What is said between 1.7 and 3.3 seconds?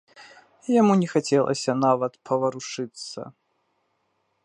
нават паварушыцца.